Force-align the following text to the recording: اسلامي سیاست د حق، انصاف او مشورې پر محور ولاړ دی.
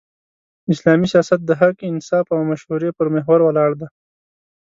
اسلامي 0.73 1.07
سیاست 1.13 1.39
د 1.45 1.51
حق، 1.61 1.75
انصاف 1.91 2.25
او 2.35 2.39
مشورې 2.51 2.89
پر 2.97 3.07
محور 3.15 3.39
ولاړ 3.43 3.69
دی. 3.79 3.87